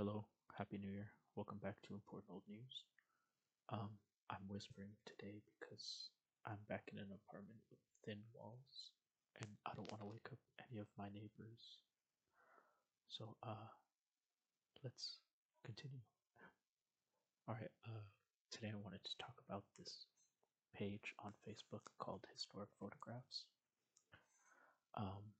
[0.00, 0.24] Hello,
[0.56, 1.12] Happy New Year.
[1.36, 2.88] Welcome back to Important Old News.
[3.68, 6.08] Um, I'm whispering today because
[6.46, 8.96] I'm back in an apartment with thin walls
[9.44, 11.84] and I don't want to wake up any of my neighbors.
[13.12, 13.68] So, uh,
[14.82, 15.20] let's
[15.68, 16.00] continue.
[17.44, 18.08] Alright, uh,
[18.50, 20.08] today I wanted to talk about this
[20.72, 23.44] page on Facebook called Historic Photographs.
[24.96, 25.36] Um,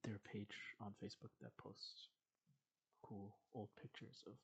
[0.00, 2.08] they're a page on Facebook that posts
[3.02, 4.34] cool old pictures of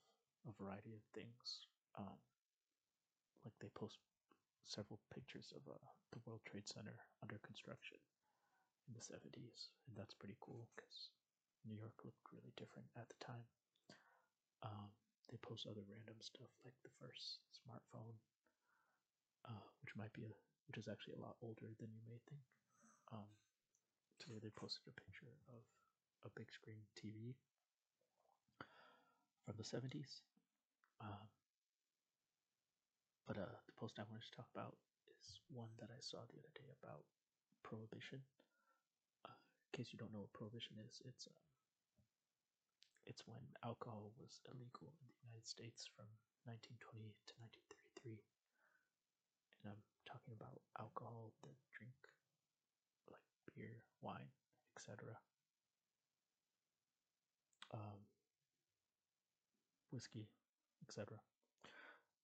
[0.48, 1.66] a variety of things.
[1.98, 2.18] Um,
[3.45, 4.00] like they post
[4.64, 5.76] several pictures of uh,
[6.12, 8.00] the World Trade Center under construction
[8.88, 11.12] in the 70s, and that's pretty cool because
[11.64, 13.46] New York looked really different at the time.
[14.64, 14.88] Um,
[15.28, 18.16] they post other random stuff like the first smartphone,
[19.45, 20.32] uh, which might be a,
[20.68, 22.45] which is actually a lot older than you may think.
[23.12, 23.28] Um,
[24.20, 25.64] today they posted a picture of
[26.24, 27.36] a big screen TV
[29.44, 30.24] from the 70s.
[31.00, 31.28] Um,
[33.26, 34.76] but uh, the post I wanted to talk about
[35.20, 37.04] is one that I saw the other day about
[37.64, 38.20] prohibition.
[39.24, 41.36] Uh, in case you don't know what prohibition is, it's um,
[43.04, 46.08] it's when alcohol was illegal in the United States from
[46.48, 47.32] 1920 to
[48.01, 48.16] 1933,
[49.60, 51.96] and I'm talking about alcohol, the drink
[53.12, 54.32] like beer, wine,
[54.76, 55.16] etc.
[57.73, 58.01] Um,
[59.95, 60.26] whiskey,
[60.82, 61.14] etc.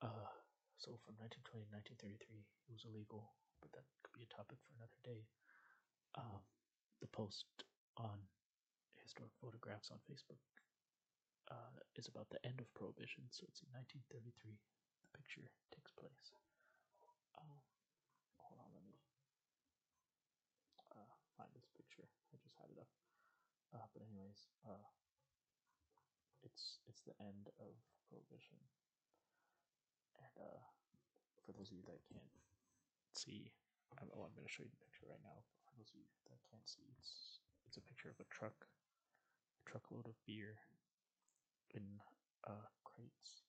[0.03, 0.27] Uh,
[0.75, 3.31] so from 1920 to 1933, it was illegal,
[3.63, 5.23] but that could be a topic for another day.
[6.19, 6.43] Um,
[6.99, 7.47] the post
[7.95, 8.19] on
[8.99, 10.43] historic photographs on Facebook
[11.53, 14.59] uh, is about the end of Prohibition, so it's in 1933.
[14.59, 16.35] The picture takes place.
[17.39, 17.61] Um,
[18.41, 18.99] hold on, let me
[20.91, 22.09] uh, find this picture.
[22.35, 22.91] I just had it up.
[23.71, 24.83] Uh, but anyways, uh,
[26.51, 27.73] it's it's the end of
[28.11, 28.59] prohibition.
[30.19, 30.61] And uh,
[31.47, 32.35] for those of you that can't
[33.17, 33.51] see,
[33.99, 35.39] I'm, oh, I'm going to show you the picture right now.
[35.67, 39.65] For those of you that can't see, it's it's a picture of a truck, a
[39.71, 40.59] truckload of beer
[41.71, 41.87] in
[42.47, 43.47] uh, crates,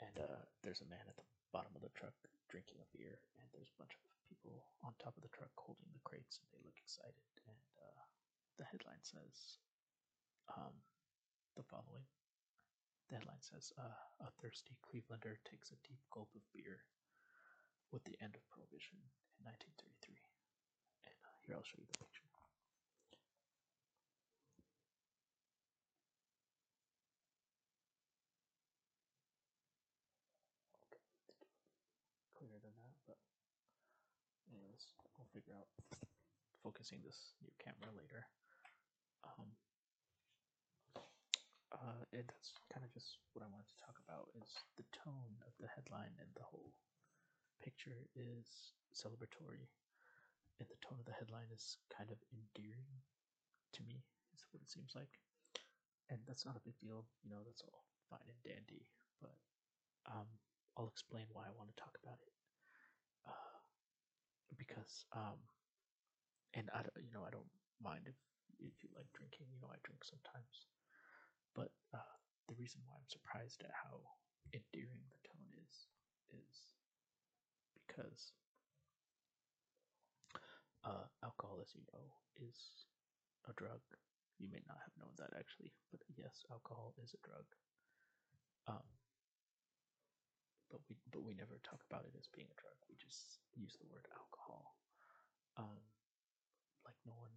[0.00, 2.16] and uh, there's a man at the bottom of the truck
[2.48, 5.88] drinking a beer, and there's a bunch of people on top of the truck holding
[5.92, 7.24] the crates, and they look excited.
[7.44, 8.02] And uh,
[8.56, 9.60] the headline says,
[11.56, 12.06] the following.
[13.08, 16.80] The headline says uh, A thirsty Clevelander takes a deep gulp of beer
[17.92, 18.96] with the end of Prohibition
[19.36, 20.16] in 1933.
[21.04, 22.24] And uh, here I'll show you the picture.
[30.88, 31.04] Okay,
[32.32, 33.20] clearer than that, but
[34.48, 34.88] anyways,
[35.20, 35.68] we'll figure out
[36.64, 38.24] focusing this new camera later.
[39.28, 39.52] Um,
[41.72, 45.34] uh, and that's kind of just what I wanted to talk about is the tone
[45.48, 46.72] of the headline and the whole
[47.62, 48.46] picture is
[48.94, 49.68] celebratory.
[50.60, 53.02] And the tone of the headline is kind of endearing
[53.74, 55.10] to me is what it seems like.
[56.10, 58.84] And that's not a big deal you know that's all fine and dandy
[59.20, 59.34] but
[60.06, 60.28] um,
[60.76, 62.32] i'll explain why i want to talk about it.
[63.26, 63.56] Uh,
[64.58, 65.38] because um,
[66.54, 67.48] and i don't you know i don't
[67.82, 68.18] mind if
[68.60, 70.68] if you like drinking you know i drink sometimes
[71.54, 72.14] but uh,
[72.48, 74.00] the reason why I'm surprised at how
[74.52, 75.88] endearing the tone is
[76.32, 76.54] is
[77.74, 78.32] because
[80.84, 82.06] uh, alcohol, as you know,
[82.40, 82.86] is
[83.48, 83.80] a drug.
[84.40, 87.46] You may not have known that actually, but yes, alcohol is a drug.
[88.66, 88.88] Um,
[90.70, 92.74] but we but we never talk about it as being a drug.
[92.88, 94.74] We just use the word alcohol.
[95.60, 95.78] Um,
[96.82, 97.36] like no one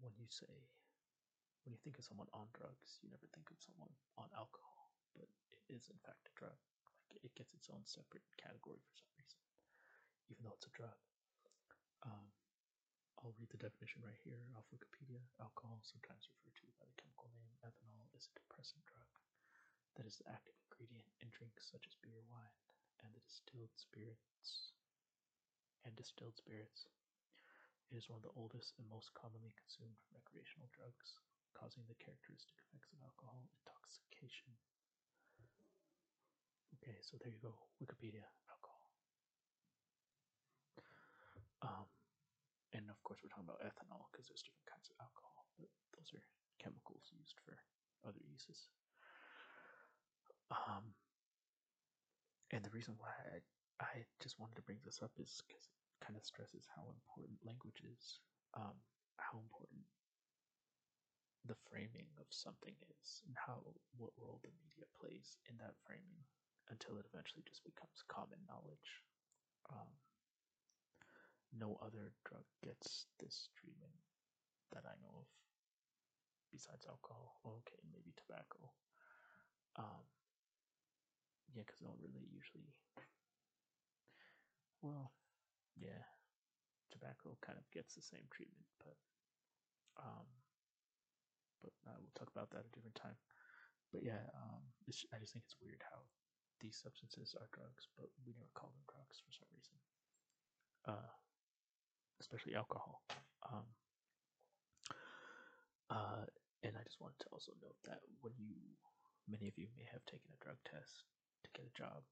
[0.00, 0.66] when you say
[1.64, 5.28] when you think of someone on drugs, you never think of someone on alcohol, but
[5.52, 6.56] it is in fact a drug.
[7.12, 9.40] Like it gets its own separate category for some reason,
[10.30, 10.96] even though it's a drug.
[12.06, 12.28] Um,
[13.20, 15.20] I'll read the definition right here off Wikipedia.
[15.36, 19.10] Alcohol, sometimes referred to by the chemical name ethanol, is a depressant drug
[19.98, 22.56] that is the active ingredient in drinks such as beer, wine,
[23.04, 24.72] and the distilled spirits
[25.84, 26.88] and distilled spirits.
[27.92, 31.20] It is one of the oldest and most commonly consumed recreational drugs
[31.56, 34.50] causing the characteristic effects of alcohol intoxication.
[36.80, 38.84] Okay, so there you go, Wikipedia, alcohol.
[41.60, 41.86] Um,
[42.72, 46.08] and of course, we're talking about ethanol because there's different kinds of alcohol, but those
[46.16, 46.24] are
[46.56, 47.58] chemicals used for
[48.06, 48.70] other uses.
[50.50, 50.94] Um,
[52.50, 53.38] and the reason why I,
[53.84, 57.38] I just wanted to bring this up is because it kind of stresses how important
[57.44, 58.18] language is,
[58.56, 58.74] um,
[59.18, 59.84] how important
[61.48, 63.64] the framing of something is and how
[63.96, 66.20] what role the media plays in that framing
[66.68, 69.02] until it eventually just becomes common knowledge.
[69.72, 69.92] Um,
[71.56, 73.96] no other drug gets this treatment
[74.70, 75.28] that I know of
[76.52, 77.40] besides alcohol.
[77.42, 78.70] Okay, maybe tobacco.
[79.78, 80.06] Um,
[81.54, 82.70] yeah, because no one really usually.
[84.82, 85.10] Well,
[85.76, 86.06] yeah,
[86.92, 88.96] tobacco kind of gets the same treatment, but
[89.98, 90.28] um,
[91.62, 93.16] but uh, we'll talk about that at a different time.
[93.92, 94.62] But yeah, um,
[95.12, 96.02] I just think it's weird how
[96.60, 99.76] these substances are drugs, but we never call them drugs for some reason.
[100.86, 101.10] Uh,
[102.20, 103.00] especially alcohol.
[103.48, 103.66] Um,
[105.88, 106.24] uh,
[106.62, 108.54] and I just wanted to also note that when you,
[109.24, 111.08] many of you may have taken a drug test
[111.42, 112.04] to get a job,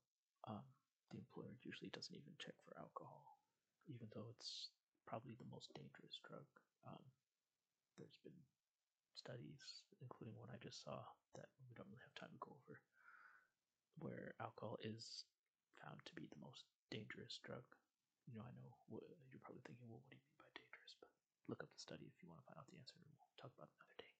[0.49, 0.65] um,
[1.13, 3.37] the employer usually doesn't even check for alcohol,
[3.87, 4.73] even though it's
[5.05, 6.49] probably the most dangerous drug.
[6.89, 7.05] Um,
[8.01, 8.37] there's been
[9.19, 11.03] studies, including one I just saw
[11.35, 12.79] that we don't really have time to go over,
[13.99, 15.27] where alcohol is
[15.83, 16.63] found to be the most
[16.95, 17.67] dangerous drug.
[18.31, 19.03] You know, I know what,
[19.35, 20.95] you're probably thinking, well, what do you mean by dangerous?
[21.03, 21.11] But
[21.51, 23.51] look up the study if you want to find out the answer, and we'll talk
[23.59, 24.15] about it another day.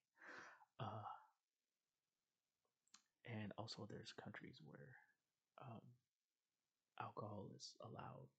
[0.83, 1.11] Uh,
[3.29, 4.99] and also, there's countries where
[5.61, 5.85] um,
[6.99, 8.31] alcohol is allowed,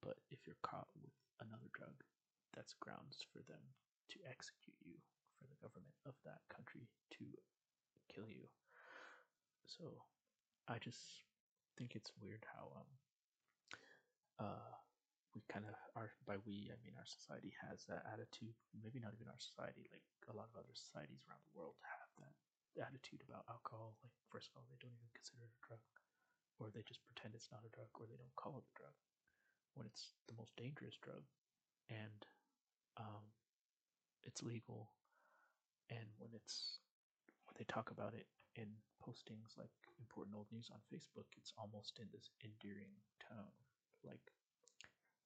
[0.00, 1.12] but if you're caught with
[1.42, 1.94] another drug,
[2.54, 3.60] that's grounds for them
[4.14, 4.96] to execute you
[5.36, 6.88] for the government of that country
[7.20, 7.24] to
[8.10, 8.48] kill you.
[9.68, 10.02] So
[10.66, 11.24] I just
[11.76, 12.90] think it's weird how um
[14.40, 14.72] uh
[15.36, 18.56] we kind of are by we I mean our society has that attitude.
[18.72, 22.10] Maybe not even our society, like a lot of other societies around the world have
[22.24, 22.34] that
[22.80, 23.96] attitude about alcohol.
[24.00, 25.84] Like first of all, they don't even consider it a drug
[26.58, 28.96] or they just pretend it's not a drug, or they don't call it a drug
[29.76, 31.20] when it's the most dangerous drug,
[31.92, 32.24] and
[32.96, 33.28] um,
[34.24, 34.88] it's legal,
[35.90, 36.80] and when it's
[37.46, 38.66] when they talk about it in
[39.02, 42.92] postings like important old news on Facebook, it's almost in this endearing
[43.22, 43.54] tone,
[44.02, 44.22] like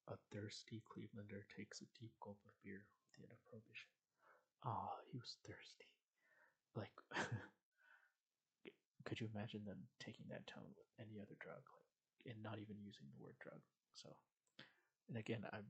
[0.09, 3.89] a thirsty Clevelander takes a deep gulp of beer at the end of prohibition.
[4.65, 5.89] Ah, oh, he was thirsty.
[6.75, 6.93] Like
[9.05, 11.91] could you imagine them taking that tone with any other drug, like,
[12.29, 13.59] and not even using the word drug?
[13.97, 14.07] So,
[15.09, 15.67] and again, I'm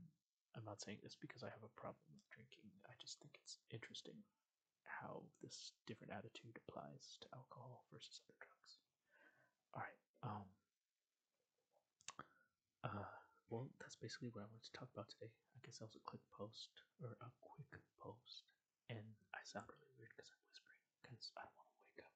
[0.53, 2.67] I'm not saying this because I have a problem with drinking.
[2.85, 4.19] I just think it's interesting
[4.85, 8.71] how this different attitude applies to alcohol versus other drugs.
[9.73, 9.99] All right.
[10.23, 10.47] Um.
[12.83, 13.09] Uh.
[13.51, 15.27] Well, that's basically what I wanted to talk about today.
[15.27, 16.71] I guess that was a quick post
[17.03, 17.67] or a quick
[17.99, 18.47] post,
[18.87, 19.03] and
[19.35, 22.15] I sound really weird because I'm whispering because I don't want to wake up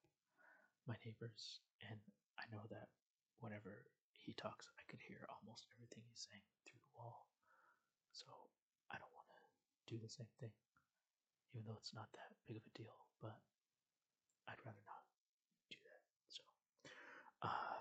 [0.87, 1.99] my neighbors, and
[2.39, 2.87] I know that
[3.43, 3.83] whenever
[4.15, 7.27] he talks, I could hear almost everything he's saying through the wall.
[8.15, 8.31] So
[8.87, 9.41] I don't want to
[9.91, 10.55] do the same thing,
[11.55, 12.91] even though it's not that big of a deal,
[13.23, 13.39] but
[14.51, 15.07] I'd rather not
[15.71, 16.03] do that.
[16.27, 16.43] So,
[17.47, 17.79] uh,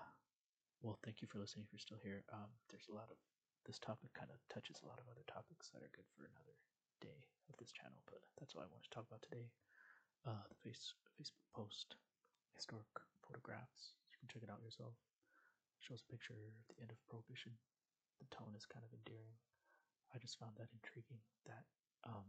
[0.79, 2.23] well, thank you for listening if you're still here.
[2.31, 3.19] Um, there's a lot of
[3.67, 6.55] this topic kind of touches a lot of other topics that are good for another
[7.03, 9.51] day of this channel, but that's all I wanted to talk about today.
[10.23, 11.99] Uh, the face Facebook post
[12.55, 12.87] historic
[13.27, 13.93] photographs.
[14.09, 14.95] You can check it out yourself.
[15.75, 17.51] It shows a picture of the end of Prohibition.
[18.23, 19.35] The tone is kind of endearing.
[20.15, 21.67] I just found that intriguing that
[22.07, 22.25] um,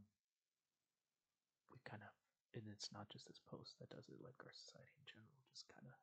[1.87, 2.13] kind of,
[2.59, 5.65] and it's not just this post that does it, like our society in general just
[5.71, 5.97] kind of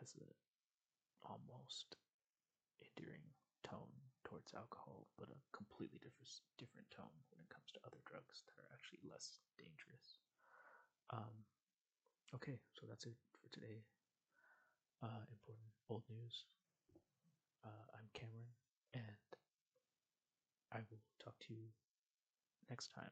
[0.00, 0.28] has a
[1.26, 1.94] almost
[2.80, 3.24] endearing
[3.66, 3.92] tone
[4.24, 8.56] towards alcohol, but a completely different different tone when it comes to other drugs that
[8.58, 10.18] are actually less dangerous.
[11.12, 11.44] Um,
[12.34, 13.80] Okay, so that's it for today.
[15.02, 16.44] Uh, important old news.
[17.64, 18.52] Uh, I'm Cameron,
[18.92, 19.28] and
[20.72, 21.72] I will talk to you
[22.68, 23.10] next time.